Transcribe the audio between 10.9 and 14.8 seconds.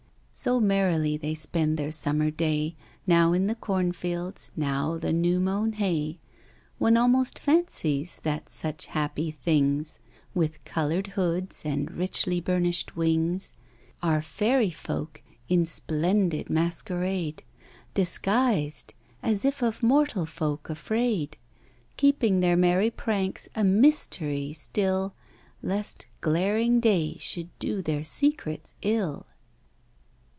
hoods and richly burnished wings, Are fairy